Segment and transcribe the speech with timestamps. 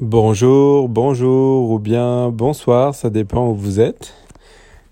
[0.00, 4.14] Bonjour, bonjour ou bien bonsoir, ça dépend où vous êtes.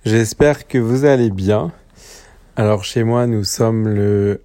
[0.05, 1.71] J'espère que vous allez bien.
[2.57, 4.42] Alors chez moi, nous sommes le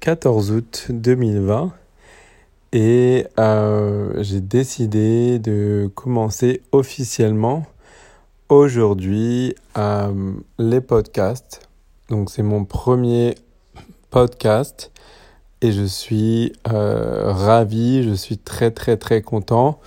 [0.00, 1.70] 14 euh, août 2020
[2.72, 7.66] et euh, j'ai décidé de commencer officiellement
[8.48, 11.68] aujourd'hui euh, les podcasts.
[12.08, 13.34] Donc c'est mon premier
[14.08, 14.92] podcast
[15.62, 19.78] et je suis euh, ravi, je suis très très très content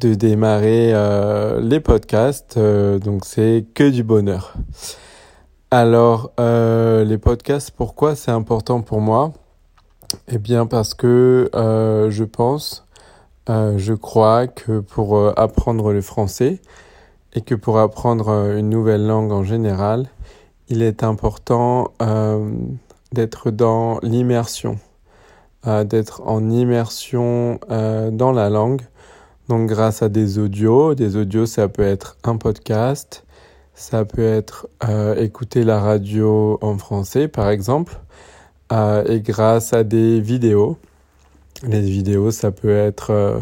[0.00, 2.56] de démarrer euh, les podcasts.
[2.56, 4.54] Euh, donc c'est que du bonheur.
[5.70, 9.32] Alors euh, les podcasts, pourquoi c'est important pour moi?
[10.28, 12.86] Eh bien parce que je pense,
[13.48, 16.60] je crois que pour apprendre le français
[17.32, 18.28] et que pour apprendre
[18.58, 20.10] une nouvelle langue en général,
[20.68, 21.92] il est important
[23.10, 24.78] d'être dans l'immersion
[25.64, 28.82] d'être en immersion euh, dans la langue.
[29.48, 33.24] Donc grâce à des audios, des audios ça peut être un podcast,
[33.74, 37.98] ça peut être euh, écouter la radio en français par exemple,
[38.72, 40.78] euh, et grâce à des vidéos.
[41.64, 43.38] Les vidéos ça peut être euh,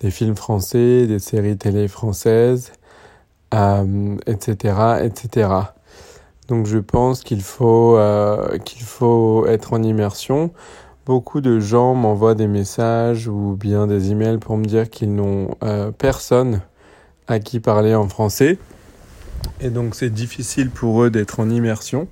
[0.00, 2.72] des films français, des séries télé françaises,
[3.52, 5.48] etc., etc.
[6.48, 7.98] Donc je pense qu'il faut
[8.64, 10.50] qu'il faut être en immersion.
[11.04, 15.56] Beaucoup de gens m'envoient des messages ou bien des emails pour me dire qu'ils n'ont
[15.64, 16.60] euh, personne
[17.26, 18.56] à qui parler en français.
[19.60, 22.06] Et donc c'est difficile pour eux d'être en immersion.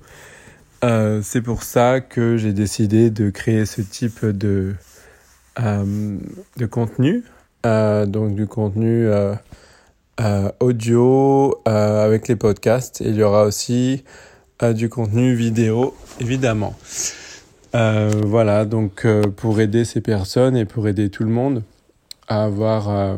[0.83, 4.75] Euh, c'est pour ça que j'ai décidé de créer ce type de,
[5.61, 6.17] euh,
[6.57, 7.23] de contenu.
[7.63, 9.07] Donc du contenu
[10.59, 12.99] audio avec les podcasts.
[13.05, 14.03] Il y aura aussi
[14.73, 16.75] du contenu vidéo, évidemment.
[17.73, 21.63] Euh, voilà, donc euh, pour aider ces personnes et pour aider tout le monde
[22.27, 23.17] à avoir euh,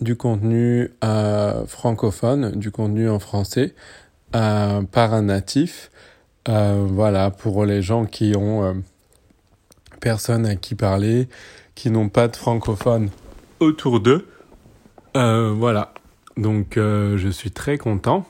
[0.00, 3.74] du contenu euh, francophone, du contenu en français
[4.32, 5.90] par un natif.
[6.46, 8.82] voilà, pour les gens qui ont
[10.00, 11.28] personne à qui parler,
[11.74, 13.10] qui n'ont pas de francophone
[13.60, 14.26] autour d'eux.
[15.14, 15.92] voilà,
[16.38, 18.24] donc je suis très content.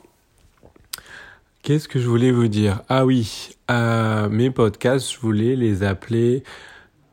[1.63, 2.83] Qu'est-ce que je voulais vous dire?
[2.89, 6.43] Ah oui, euh, mes podcasts, je voulais les appeler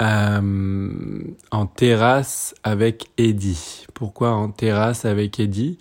[0.02, 1.22] euh,
[1.52, 3.86] en terrasse avec Eddie.
[3.94, 5.78] Pourquoi en terrasse avec Eddie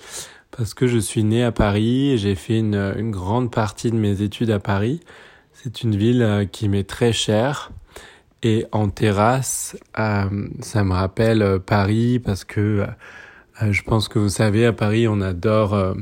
[0.50, 3.96] Parce que je suis né à Paris et j'ai fait une, une, grande partie de
[3.96, 5.00] mes études à Paris.
[5.54, 7.72] C'est une ville euh, qui m'est très chère.
[8.42, 12.86] Et en terrasse, euh, ça me rappelle euh, Paris parce que
[13.62, 15.96] euh, je pense que vous savez, à Paris, on adore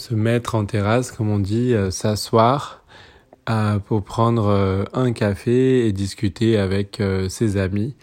[0.00, 2.82] se mettre en terrasse, comme on dit, euh, s'asseoir
[3.50, 7.94] euh, pour prendre euh, un café et discuter avec ses amis.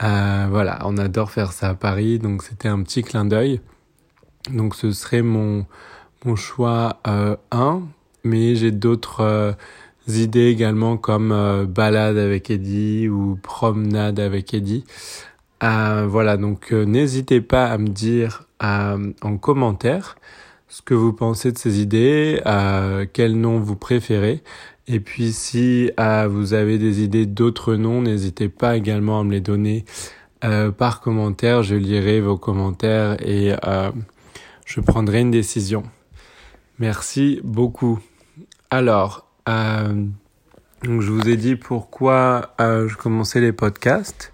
[0.00, 3.60] Voilà, on adore faire ça à Paris, donc c'était un petit clin d'œil.
[4.52, 5.64] Donc ce serait mon
[6.34, 7.82] choix 1,
[8.24, 9.54] mais j'ai d'autres
[10.08, 14.84] idées également comme balade avec Eddie ou promenade avec Eddie.
[15.60, 20.16] voilà, donc n'hésitez pas à me dire en commentaire
[20.72, 24.42] ce que vous pensez de ces idées, euh, quel nom vous préférez.
[24.86, 29.32] Et puis si euh, vous avez des idées d'autres noms, n'hésitez pas également à me
[29.32, 29.84] les donner
[30.44, 31.62] euh, par commentaire.
[31.62, 33.90] Je lirai vos commentaires et euh,
[34.64, 35.82] je prendrai une décision.
[36.78, 37.98] Merci beaucoup.
[38.70, 40.06] Alors, euh,
[40.84, 44.32] donc je vous ai dit pourquoi euh, je commençais les podcasts.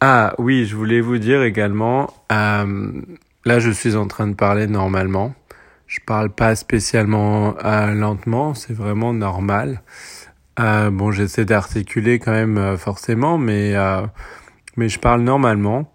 [0.00, 5.32] Ah oui, je voulais vous dire également, là je suis en train de parler normalement.
[5.94, 9.80] Je parle pas spécialement euh, lentement, c'est vraiment normal.
[10.58, 14.04] Euh, bon, j'essaie d'articuler quand même euh, forcément, mais euh,
[14.76, 15.88] mais je parle normalement.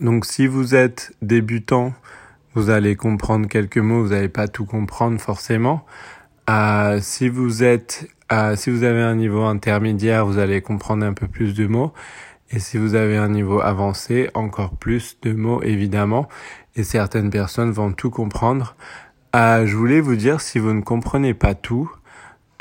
[0.00, 1.94] Donc, si vous êtes débutant,
[2.54, 5.84] vous allez comprendre quelques mots, vous n'allez pas tout comprendre forcément.
[6.48, 8.06] Euh, si vous êtes,
[8.54, 11.92] si vous avez un niveau intermédiaire, vous allez comprendre un peu plus de mots.
[12.50, 16.28] Et si vous avez un niveau avancé, encore plus de mots évidemment.
[16.76, 18.76] Et certaines personnes vont tout comprendre.
[19.36, 21.92] Euh, je voulais vous dire, si vous ne comprenez pas tout,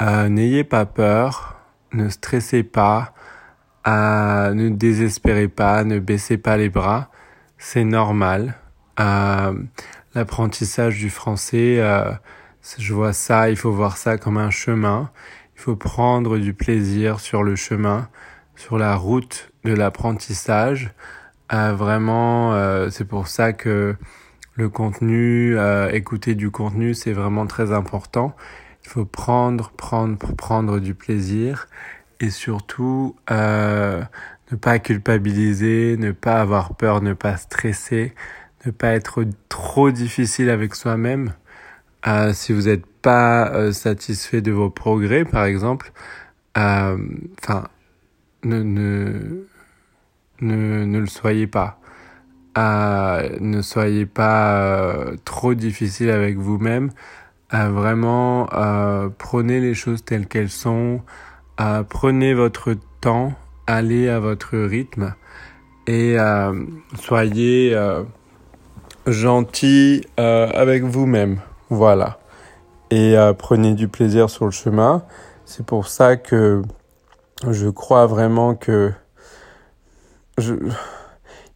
[0.02, 1.62] euh, n'ayez pas peur,
[1.94, 3.14] ne stressez pas,
[3.88, 7.10] euh, ne désespérez pas, ne baissez pas les bras.
[7.58, 8.56] C'est normal.
[10.14, 11.82] L'apprentissage du français,
[12.78, 15.12] je vois ça, il faut voir ça comme un chemin.
[15.56, 18.10] Il faut prendre du plaisir sur le chemin,
[18.56, 20.92] sur la route de l'apprentissage.
[21.52, 23.96] Vraiment, c'est pour ça que
[24.58, 28.36] le contenu, euh, écouter du contenu, c'est vraiment très important.
[28.84, 31.68] Il faut prendre, prendre pour prendre du plaisir
[32.20, 34.04] et surtout euh,
[34.52, 38.14] ne pas culpabiliser, ne pas avoir peur, ne pas stresser,
[38.66, 41.34] ne pas être trop difficile avec soi-même.
[42.08, 45.92] Euh, si vous n'êtes pas euh, satisfait de vos progrès, par exemple,
[46.58, 46.98] euh,
[47.42, 47.66] enfin,
[48.44, 49.46] ne, ne,
[50.42, 51.77] ne, ne, le soyez pas.
[52.58, 56.92] Ne soyez pas trop difficile avec vous-même.
[57.52, 58.48] vraiment,
[59.18, 61.02] prenez les choses telles qu'elles sont.
[61.90, 63.34] prenez votre temps,
[63.68, 65.14] allez à votre rythme
[65.88, 66.18] et
[67.00, 67.78] soyez
[69.06, 71.40] gentil avec vous-même.
[71.70, 72.20] Voilà.
[72.90, 75.04] Et euh, prenez du plaisir sur le chemin.
[75.46, 76.62] C'est pour ça que
[77.50, 78.94] je crois vraiment que
[80.38, 80.54] je...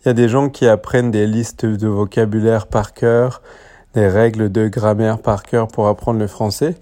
[0.01, 3.41] il y a des gens qui apprennent des listes de vocabulaire par cœur,
[3.93, 6.75] des règles de grammaire par cœur pour apprendre le français.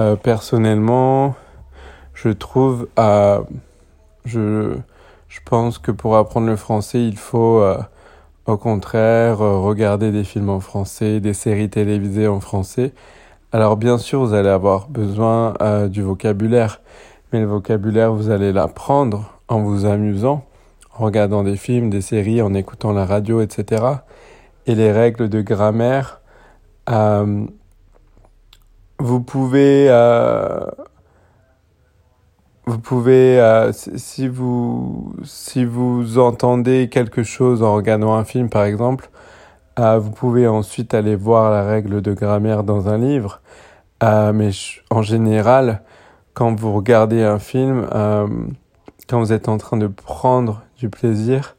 [0.00, 1.34] Euh, personnellement,
[2.14, 3.40] je trouve, euh,
[4.24, 4.76] je,
[5.28, 7.78] je pense que pour apprendre le français, il faut euh,
[8.48, 12.94] au contraire, euh, regardez des films en français, des séries télévisées en français.
[13.52, 16.80] Alors bien sûr, vous allez avoir besoin euh, du vocabulaire,
[17.30, 20.46] mais le vocabulaire, vous allez l'apprendre en vous amusant,
[20.98, 23.84] en regardant des films, des séries, en écoutant la radio, etc.
[24.66, 26.20] Et les règles de grammaire,
[26.90, 27.46] euh,
[28.98, 29.88] vous pouvez
[32.68, 38.64] vous pouvez, euh, si vous si vous entendez quelque chose en regardant un film, par
[38.64, 39.08] exemple,
[39.78, 43.40] euh, vous pouvez ensuite aller voir la règle de grammaire dans un livre.
[44.02, 44.50] Euh, mais
[44.90, 45.82] en général,
[46.34, 47.86] quand vous regardez un film,
[49.08, 51.56] quand vous êtes en train de prendre du plaisir,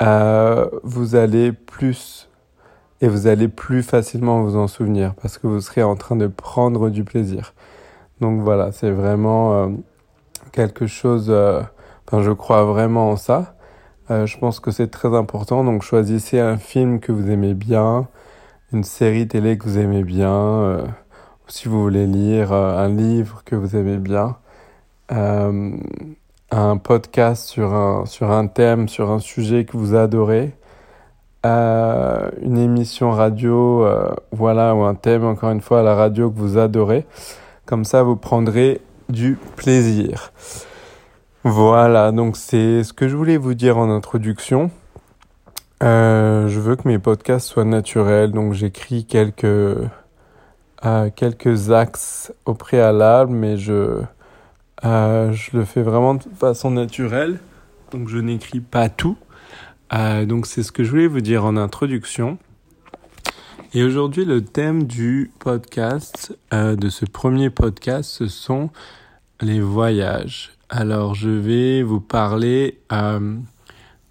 [0.00, 2.28] vous allez plus
[3.00, 6.26] et vous allez plus facilement vous en souvenir parce que vous serez en train de
[6.26, 7.54] prendre du plaisir.
[8.20, 9.70] Donc voilà, c'est vraiment
[10.52, 11.62] quelque chose, euh,
[12.06, 13.54] enfin je crois vraiment en ça.
[14.10, 18.08] Euh, je pense que c'est très important, donc choisissez un film que vous aimez bien,
[18.72, 23.42] une série télé que vous aimez bien, euh, ou si vous voulez lire un livre
[23.44, 24.36] que vous aimez bien,
[26.50, 30.52] un podcast sur un, sur un thème, sur un sujet que vous adorez,
[31.44, 33.86] une émission radio,
[34.30, 37.06] voilà, ou un thème encore une fois à la radio que vous adorez.
[37.64, 40.32] Comme ça, vous prendrez du plaisir.
[41.44, 44.70] Voilà, donc c'est ce que je voulais vous dire en introduction.
[45.82, 52.52] Euh, je veux que mes podcasts soient naturels, donc j'écris quelques, euh, quelques axes au
[52.52, 54.02] préalable, mais je,
[54.84, 57.40] euh, je le fais vraiment de façon naturelle,
[57.92, 59.16] donc je n'écris pas tout.
[59.92, 62.38] donc c'est ce que je voulais vous dire en introduction.
[63.72, 68.70] Et aujourd'hui, le thème du podcast, de ce premier podcast, ce sont
[69.40, 70.52] les voyages.
[70.68, 73.36] Alors, je vais vous parler euh,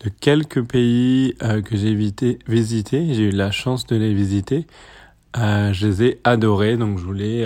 [0.01, 3.13] de quelques pays euh, que j'ai visités.
[3.13, 4.67] J'ai eu la chance de les visiter.
[5.37, 7.45] Euh, je les ai adorés, donc je voulais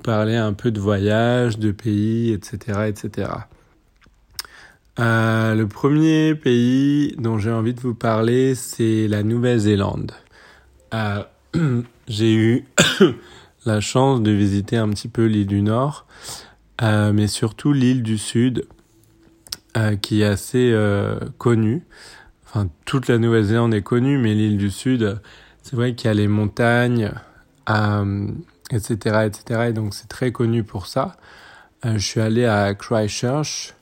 [0.00, 3.30] euh, parler un peu de voyages, de pays, etc., etc.
[4.98, 10.12] Euh, le premier pays dont j'ai envie de vous parler, c'est la Nouvelle-Zélande.
[12.08, 12.64] j'ai eu
[13.66, 16.06] la chance de visiter un petit peu l'île du Nord.
[16.82, 18.66] Euh, mais surtout l'île du Sud,
[19.76, 21.82] euh, qui est assez euh, connue.
[22.46, 25.20] Enfin, toute la Nouvelle-Zélande est connue, mais l'île du Sud,
[25.62, 27.12] c'est vrai qu'il y a les montagnes,
[28.70, 29.66] etc., etc.
[29.68, 31.16] Et donc c'est très connu pour ça.
[31.84, 33.74] je suis allé à Christchurch,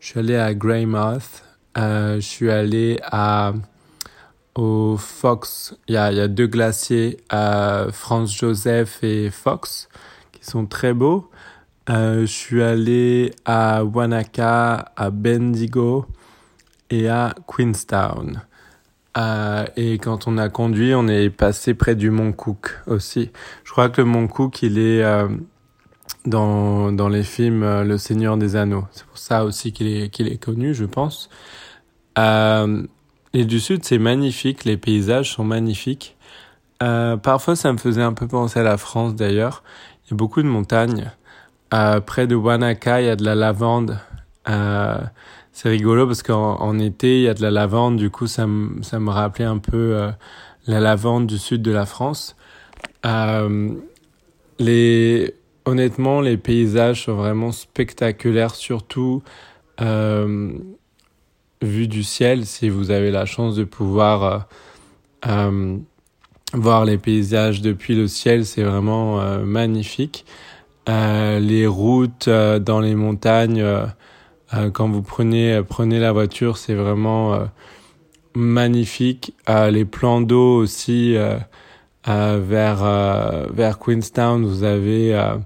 [0.00, 1.44] je suis allé à Greymouth,
[1.76, 3.52] je suis allé à
[4.54, 5.74] au Fox.
[5.88, 9.88] Il y a, il y a deux glaciers, à Franz Joseph et Fox,
[10.32, 11.30] qui sont très beaux.
[11.88, 16.06] Euh, je suis allé à Wanaka, à Bendigo
[16.90, 18.42] et à Queenstown.
[19.16, 23.30] Euh, et quand on a conduit, on est passé près du mont Cook aussi.
[23.64, 25.28] Je crois que le mont Cook, il est euh,
[26.26, 28.84] dans, dans les films euh, Le Seigneur des Anneaux.
[28.92, 31.28] C'est pour ça aussi qu'il est, qu'il est connu, je pense.
[33.32, 34.64] Et du sud, c'est magnifique.
[34.64, 36.16] Les paysages sont magnifiques.
[36.78, 39.62] parfois, ça me faisait un peu penser à la France d'ailleurs.
[40.04, 41.10] Il y a beaucoup de montagnes.
[41.70, 43.98] Près de Wanaka, il y a de la lavande.
[45.62, 47.96] C'est rigolo parce qu'en été, il y a de la lavande.
[47.96, 50.10] Du coup, ça, me ça me rappelait un peu euh,
[50.66, 52.34] la lavande du sud de la France.
[53.04, 53.74] Euh,
[54.58, 55.34] les,
[55.66, 59.22] honnêtement, les paysages sont vraiment spectaculaires, surtout
[59.82, 60.50] euh,
[61.60, 62.46] vu du ciel.
[62.46, 64.48] Si vous avez la chance de pouvoir
[66.54, 70.24] voir les paysages depuis le ciel, c'est vraiment magnifique.
[70.86, 73.62] Les routes dans les montagnes,
[74.72, 77.48] quand vous prenez prenez la voiture, c'est vraiment
[78.34, 79.34] magnifique.
[79.48, 81.16] les plans d'eau aussi
[82.06, 82.84] vers
[83.52, 85.36] vers Queenstown, vous avez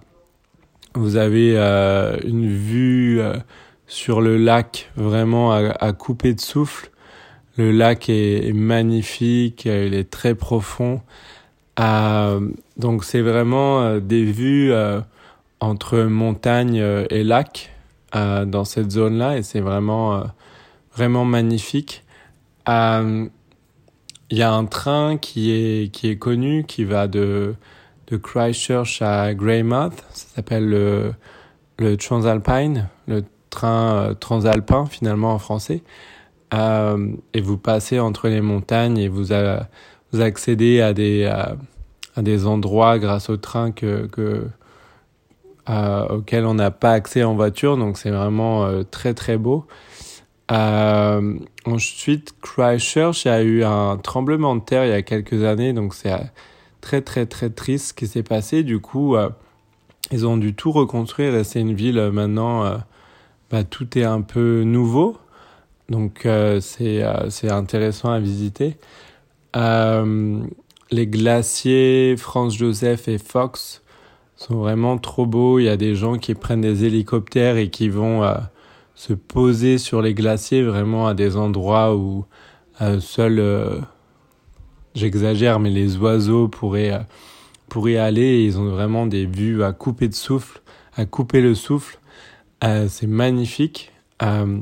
[0.94, 1.56] vous avez
[2.24, 3.20] une vue
[3.86, 6.90] sur le lac vraiment à, couper de souffle.
[7.56, 11.00] Le lac est, magnifique, il est très profond.
[11.80, 12.40] Euh,
[12.76, 15.00] donc c'est vraiment euh, des vues euh,
[15.58, 16.76] entre montagne
[17.10, 17.73] et lac
[18.14, 20.22] dans cette zone-là et c'est vraiment
[20.94, 22.04] vraiment magnifique.
[22.68, 23.28] Il
[24.30, 27.54] y a un train qui est qui est connu qui va de
[28.06, 30.04] de Christchurch à Greymouth.
[30.12, 31.14] Ça s'appelle le
[31.78, 35.82] le Transalpine, le train euh, transalpin finalement en français.
[36.52, 39.26] Euh, et vous passez entre les montagnes et vous,
[40.12, 41.56] vous accédez à des, à,
[42.18, 44.46] des endroits grâce au train que, que
[45.68, 47.76] euh, auxquels on n'a pas accès en voiture.
[47.76, 49.66] Donc c'est vraiment très très beau.
[50.50, 56.12] ensuite, Christchurch a eu un tremblement de terre il y a quelques années, donc c'est
[56.80, 58.62] très très très triste ce qui s'est passé.
[58.62, 59.16] Du coup,
[60.10, 62.78] ils ont dû tout reconstruire et c'est une ville maintenant
[63.54, 65.16] bah, tout est un peu nouveau.
[65.88, 68.76] Donc euh, euh, c'est intéressant à visiter.
[69.54, 70.40] Euh,
[70.90, 73.83] les glaciers Franz Joseph et Fox
[74.36, 75.58] sont vraiment trop beaux.
[75.58, 78.22] Il y a des gens qui prennent des hélicoptères et qui vont
[78.94, 82.24] se poser sur les glaciers vraiment à des endroits où
[83.00, 83.84] seuls,
[84.94, 87.06] j'exagère, mais les oiseaux pourraient,
[87.68, 88.44] pourraient aller.
[88.44, 90.60] ils ont vraiment des vues à couper de souffle,
[90.96, 91.98] à couper le souffle.
[92.62, 93.92] Euh, c'est magnifique.
[94.22, 94.58] Euh,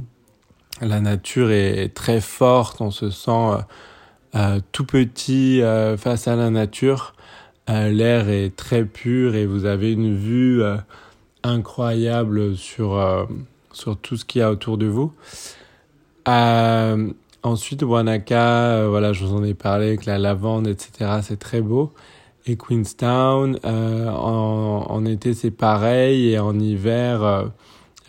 [0.81, 3.51] la nature est très forte, on se sent
[4.35, 5.61] euh, tout petit
[5.99, 7.15] face à la nature.
[7.69, 10.63] L'air est très pur et vous avez une vue
[11.43, 13.29] incroyable sur,
[13.73, 15.13] sur tout ce qu'il y a autour de vous.
[17.43, 21.21] ensuite, Wanaka, voilà, je vous en ai parlé avec la lavande, etc.
[21.23, 21.93] C'est très beau.
[22.47, 27.51] Et Queenstown, en, été c'est pareil et en hiver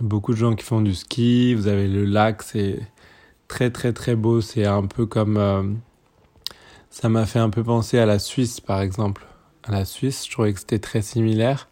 [0.04, 1.54] beaucoup de gens qui font du ski.
[1.56, 2.80] Vous avez le lac, c'est
[3.48, 4.42] très très très beau.
[4.42, 5.64] C'est un peu comme euh,
[6.90, 9.26] ça m'a fait un peu penser à la Suisse par exemple.
[9.64, 11.68] À la Suisse, je trouvais que c'était très similaire.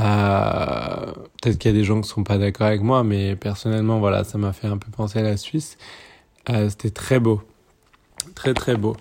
[0.00, 3.98] Euh, peut-être qu'il y a des gens qui sont pas d'accord avec moi, mais personnellement,
[3.98, 5.76] voilà, ça m'a fait un peu penser à la Suisse.
[6.50, 7.42] Euh, c'était très beau,
[8.34, 8.96] très très beau.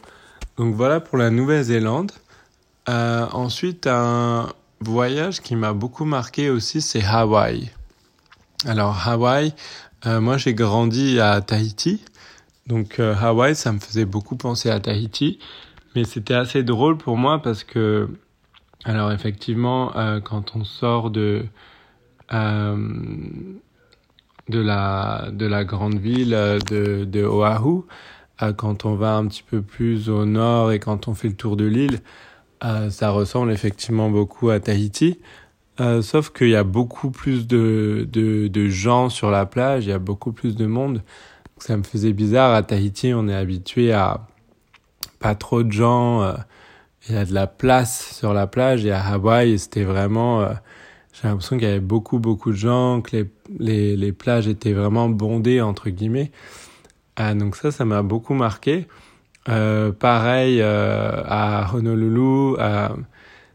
[0.58, 2.12] Donc voilà pour la Nouvelle-Zélande.
[2.88, 4.50] ensuite, un
[4.82, 7.72] voyage qui m'a beaucoup marqué aussi, c'est Hawaï.
[8.66, 9.54] Alors Hawaï,
[10.06, 12.04] euh, moi j'ai grandi à Tahiti,
[12.68, 15.40] donc euh, Hawaï ça me faisait beaucoup penser à Tahiti,
[15.95, 18.10] mais c'était assez drôle pour moi parce que,
[18.86, 21.45] alors effectivement, euh, quand on sort de
[24.50, 26.29] de la de la grande ville
[26.69, 27.83] de, de Oahu,
[28.57, 31.57] quand on va un petit peu plus au nord et quand on fait le tour
[31.57, 32.00] de l'île,
[32.89, 35.19] ça ressemble effectivement beaucoup à Tahiti.
[35.79, 39.93] Euh, sauf qu'il y a beaucoup plus de, de, gens sur la plage, il y
[39.93, 41.01] a beaucoup plus de monde.
[41.57, 42.53] ça me faisait bizarre.
[42.53, 44.27] À Tahiti, on est habitué à
[45.22, 46.24] pas trop de gens.
[46.24, 46.34] Euh,
[47.08, 48.86] il y a de la place sur la plage.
[48.86, 50.42] Et à Hawaï, c'était vraiment...
[50.42, 50.50] Euh,
[51.13, 54.74] j'ai l'impression qu'il y avait beaucoup, beaucoup de gens, que les, les, les plages étaient
[54.74, 56.32] vraiment bondées, entre guillemets.
[57.16, 58.88] Ah, donc ça, ça m'a beaucoup marqué.
[59.50, 62.56] Euh, pareil à Honolulu,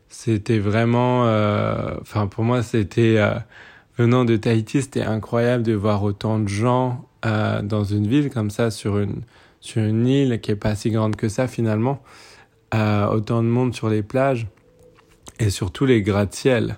[0.09, 3.35] c'était vraiment, euh, enfin pour moi c'était euh,
[3.99, 8.51] venant de Tahiti, c'était incroyable de voir autant de gens euh, dans une ville comme
[8.51, 9.23] ça sur une
[9.61, 12.03] sur une île qui est pas si grande que ça finalement,
[12.73, 14.47] autant de monde sur les plages
[15.41, 16.77] et surtout les gratte-ciel,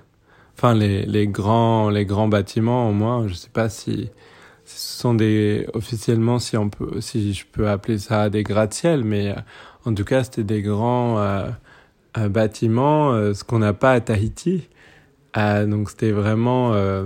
[0.57, 4.11] enfin les les grands les grands bâtiments au moins, je sais pas si
[4.65, 9.35] ce sont des officiellement si on peut si je peux appeler ça des gratte-ciel mais
[9.85, 11.19] en tout cas c'était des grands
[12.17, 14.69] euh, ce qu'on n'a pas à Tahiti.
[15.37, 17.05] Euh, donc c'était vraiment euh,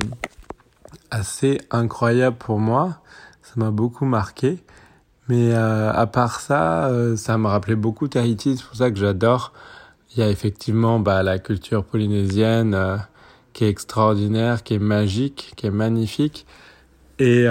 [1.10, 3.00] assez incroyable pour moi.
[3.42, 4.58] Ça m'a beaucoup marqué.
[5.28, 8.56] Mais à part ça, ça me rappelait beaucoup Tahiti.
[8.56, 9.52] C'est pour ça que j'adore.
[10.10, 12.76] Il y a effectivement bah, la culture polynésienne
[13.52, 16.44] qui est extraordinaire, qui est magique, qui est magnifique.
[17.20, 17.46] Et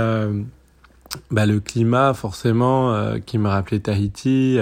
[1.31, 4.59] bah, le climat, forcément, qui me rappelait Tahiti.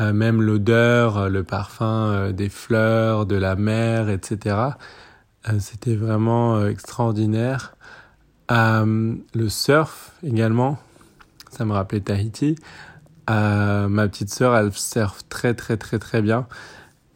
[0.00, 4.56] Euh, même l'odeur, euh, le parfum euh, des fleurs, de la mer, etc.
[5.60, 7.74] C'était vraiment extraordinaire.
[8.50, 10.78] le surf également,
[11.50, 12.56] ça me rappelait Tahiti.
[13.28, 16.46] ma petite sœur, elle surfe très très très très bien.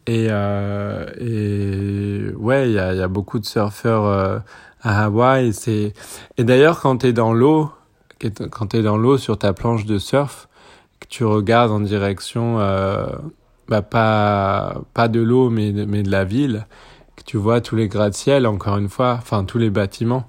[0.07, 4.43] Et, et ouais, il y a, y a, beaucoup de surfeurs
[4.83, 5.53] à Hawaï.
[5.53, 5.93] C'est
[6.37, 7.71] et d'ailleurs quand tu es dans l'eau,
[8.51, 10.47] quand tu es dans l'eau sur ta planche de surf,
[10.99, 13.07] que tu regardes en direction euh,
[13.67, 16.67] bah pas pas de l'eau mais mais de la ville,
[17.15, 20.27] que tu vois tous les gratte-ciel encore une fois, enfin tous les bâtiments.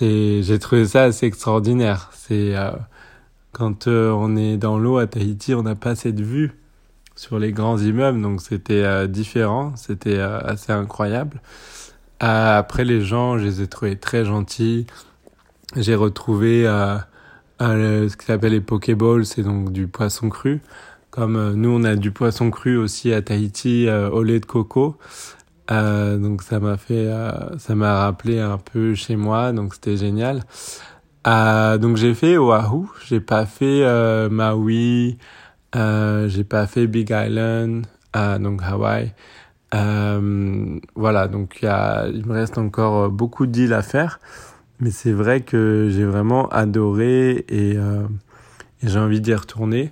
[0.00, 2.10] J'ai trouvé ça assez extraordinaire.
[2.12, 2.70] C'est euh,
[3.56, 6.52] quand euh, on est dans l'eau à Tahiti, on n'a pas cette vue
[7.14, 11.40] sur les grands immeubles, donc c'était euh, différent, c'était assez incroyable.
[12.20, 14.86] après les gens, je les ai trouvés très gentils.
[15.74, 16.64] J'ai retrouvé
[17.60, 20.60] ce qui s'appelle les Pokéballs, c'est donc du poisson cru.
[21.10, 24.98] Comme nous, on a du poisson cru aussi à Tahiti au lait de coco.
[25.70, 29.96] Euh, donc ça m'a fait, euh, ça m'a rappelé un peu chez moi, donc c'était
[29.96, 30.44] génial.
[31.26, 35.18] Euh, donc j'ai fait Oahu, j'ai pas fait euh, Maui,
[35.74, 39.12] euh, j'ai pas fait Big Island, donc Hawaï.
[39.72, 44.20] voilà, donc il me reste encore beaucoup d'îles à faire,
[44.80, 47.78] mais c'est vrai que j'ai vraiment adoré et,
[48.82, 49.90] j'ai envie d'y retourner.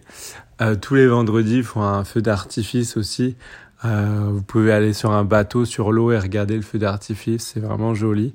[0.80, 3.36] tous les vendredis, ils font un feu d'artifice aussi.
[3.84, 7.60] Euh, vous pouvez aller sur un bateau sur l'eau et regarder le feu d'artifice, c'est
[7.60, 8.32] vraiment joli.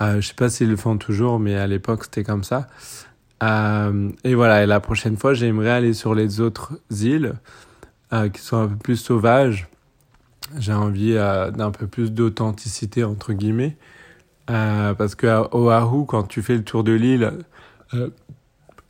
[0.00, 2.66] Euh, je sais pas s'ils le font toujours, mais à l'époque c'était comme ça.
[3.42, 7.34] Euh, et voilà, et la prochaine fois, j'aimerais aller sur les autres îles
[8.12, 9.68] euh, qui sont un peu plus sauvages.
[10.58, 13.76] J'ai envie euh, d'un peu plus d'authenticité entre guillemets,
[14.46, 17.32] parce que Oahu, quand tu fais le tour de l'île,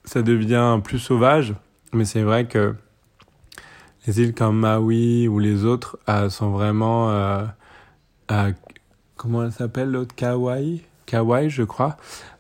[0.05, 1.55] ça devient plus sauvage.
[1.93, 2.75] Mais c'est vrai que
[4.07, 5.99] les îles comme Maui ou les autres
[6.29, 7.47] sont vraiment
[9.17, 10.15] comment elle s'appelle l'autre?
[10.15, 10.83] Kauai?
[11.07, 11.97] Kauai je crois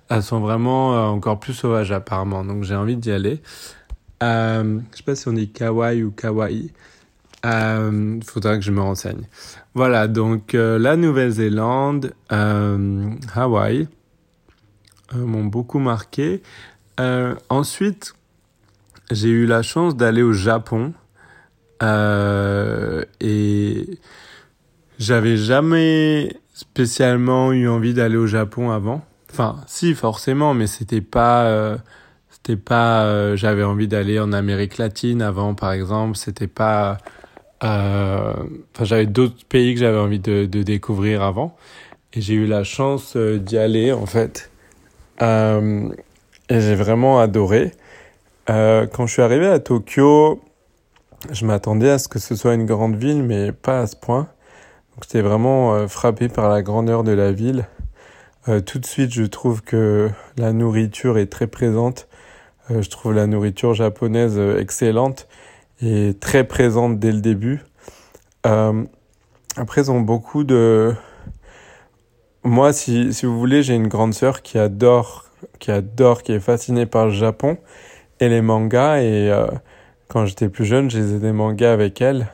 [0.08, 2.44] elles sont vraiment euh, encore plus sauvages apparemment.
[2.44, 3.42] Donc j'ai envie d'y aller.
[4.22, 6.72] Euh, je sais pas si on dit Kauai ou Kauai
[7.44, 9.26] euh, faudra que je me renseigne.
[9.74, 13.88] Voilà donc euh, la Nouvelle-Zélande Hawaï
[15.14, 16.42] m'ont beaucoup marqué.
[17.48, 18.14] Ensuite
[19.10, 20.92] j'ai eu la chance d'aller au Japon.
[21.82, 23.98] Euh, et
[24.98, 29.02] j'avais jamais spécialement eu envie d'aller au Japon avant.
[29.30, 31.76] Enfin, si forcément, mais c'était pas, euh,
[32.30, 33.04] c'était pas.
[33.04, 36.16] Euh, j'avais envie d'aller en Amérique latine avant, par exemple.
[36.16, 36.96] C'était pas.
[37.62, 38.32] Euh,
[38.74, 41.56] enfin, j'avais d'autres pays que j'avais envie de, de, découvrir avant,
[42.14, 44.50] et j'ai eu la chance d'y aller en fait.
[45.20, 47.72] et j'ai vraiment adoré.
[48.46, 50.40] quand je suis arrivé à Tokyo,
[51.32, 54.28] je m'attendais à ce que ce soit une grande ville, mais pas à ce point.
[54.96, 57.66] Donc j'étais vraiment euh, frappé par la grandeur de la ville.
[58.48, 62.08] Euh, tout de suite, je trouve que la nourriture est très présente.
[62.70, 65.28] Euh, je trouve la nourriture japonaise euh, excellente
[65.82, 67.60] et très présente dès le début.
[68.46, 68.84] Euh,
[69.58, 70.94] après, ils ont beaucoup de...
[72.42, 75.26] Moi, si, si vous voulez, j'ai une grande sœur qui adore,
[75.58, 77.58] qui adore, qui est fascinée par le Japon
[78.18, 79.30] et les mangas et
[80.08, 82.28] quand j'étais plus jeune, j'ai des mangas avec elle.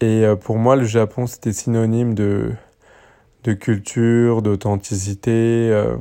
[0.00, 2.52] Et euh, pour moi, le Japon, c'était synonyme de,
[3.44, 5.96] de culture, d'authenticité, euh,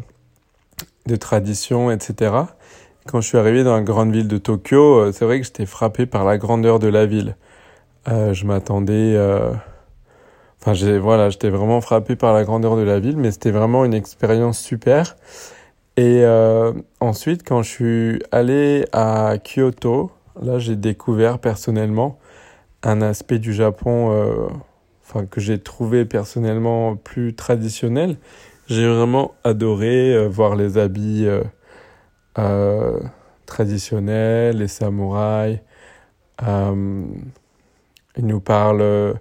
[1.06, 2.36] de tradition, etc.
[3.08, 5.66] Quand je suis arrivé dans la grande ville de Tokyo, euh, c'est vrai que j'étais
[5.66, 7.36] frappé par la grandeur de la ville.
[8.08, 9.18] Euh, je m'attendais...
[10.60, 13.86] Enfin, j'ai, voilà, j'étais vraiment frappé par la grandeur de la ville, mais c'était vraiment
[13.86, 15.16] une expérience super.
[15.96, 16.26] Et
[17.00, 22.20] ensuite, quand je suis allé à Kyoto, Là, j'ai découvert personnellement
[22.84, 24.48] un aspect du Japon euh,
[25.04, 28.18] enfin, que j'ai trouvé personnellement plus traditionnel.
[28.68, 31.28] J'ai vraiment adoré euh, voir les habits
[32.38, 33.00] euh,
[33.46, 35.60] traditionnels, les samouraïs.
[38.20, 39.16] Ils nous parlent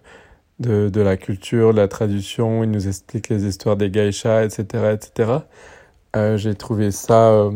[0.59, 4.95] de, de la culture, de la tradition, ils nous expliquent les histoires des geishas, etc.
[4.95, 5.33] etc.
[6.37, 7.51] J'ai trouvé ça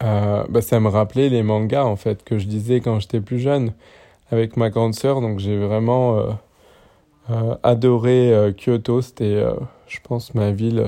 [0.00, 3.72] bah, ça me rappelait les mangas en fait que je disais quand j'étais plus jeune
[4.30, 5.20] avec ma grande sœur.
[5.20, 6.30] Donc j'ai vraiment euh,
[7.30, 9.02] euh, adoré euh, Kyoto.
[9.02, 9.44] C'était,
[9.86, 10.84] je pense, ma ville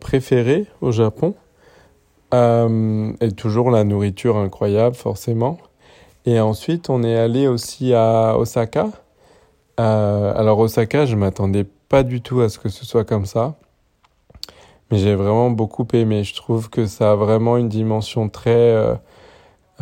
[0.00, 1.34] préférée au Japon.
[2.32, 5.58] et toujours la nourriture incroyable, forcément.
[6.24, 8.88] Et ensuite, on est allé aussi à Osaka.
[9.76, 13.54] alors Osaka, je m'attendais pas du tout à ce que ce soit comme ça.
[14.90, 16.24] Mais j'ai vraiment beaucoup aimé.
[16.24, 18.98] Je trouve que ça a vraiment une dimension très...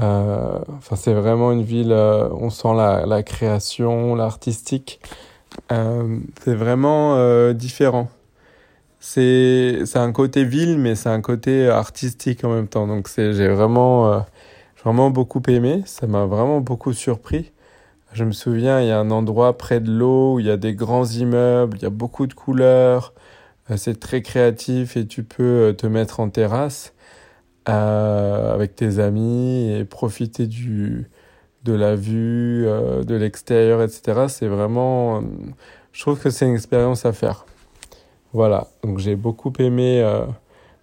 [0.01, 5.01] euh, enfin, c'est vraiment une ville, euh, on sent la, la création, l'artistique.
[5.73, 8.11] Euh, c'est vraiment euh, différent.
[9.01, 12.87] C'est un côté ville, mais c'est un côté artistique en même temps.
[12.87, 14.21] Donc j'ai vraiment, euh,
[14.83, 15.83] vraiment beaucoup aimé.
[15.87, 17.53] Ça m'a vraiment beaucoup surpris.
[18.13, 20.57] Je me souviens, il y a un endroit près de l'eau où il y a
[20.57, 23.13] des grands immeubles, il y a beaucoup de couleurs.
[23.77, 26.94] c'est très créatif et tu peux te mettre en terrasse
[27.66, 31.11] avec tes amis et profiter du,
[31.64, 34.27] de la vue, de l'extérieur, etc.
[34.29, 35.22] C'est vraiment,
[35.92, 37.46] je trouve que c'est une expérience à faire.
[38.33, 40.03] Voilà, donc j'ai beaucoup aimé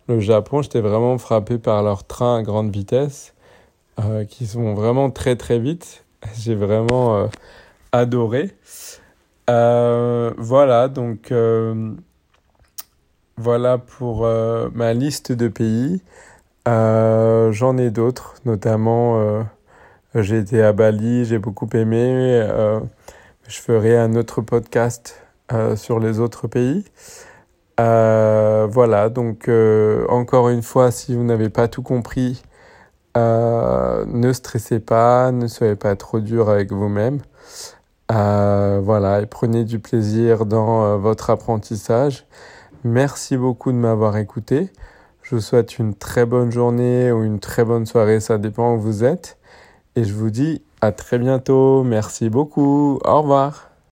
[0.08, 0.62] le Japon.
[0.62, 3.34] J'étais vraiment frappé par leurs trains à grande vitesse
[4.30, 6.06] qui sont vraiment très très vite.
[6.40, 7.30] J'ai vraiment
[7.92, 8.52] adoré.
[9.50, 11.94] Euh, voilà, donc euh,
[13.38, 16.02] voilà pour euh, ma liste de pays.
[16.66, 19.44] J'en ai d'autres, notamment
[20.16, 22.48] j'ai été à Bali, j'ai beaucoup aimé.
[23.48, 25.22] je ferai un autre podcast
[25.76, 26.86] sur les autres pays.
[27.78, 29.50] voilà, donc
[30.10, 32.44] encore une fois, si vous n'avez pas tout compris,
[33.16, 37.20] ne stressez pas, ne soyez pas trop dur avec vous-même.
[38.12, 42.26] Euh, voilà, et prenez du plaisir dans euh, votre apprentissage.
[42.84, 44.70] Merci beaucoup de m'avoir écouté.
[45.32, 48.82] Je vous souhaite une très bonne journée ou une très bonne soirée, ça dépend où
[48.82, 49.38] vous êtes.
[49.96, 51.86] Et je vous dis à très bientôt.
[51.86, 53.00] Merci beaucoup.
[53.06, 53.71] Au revoir.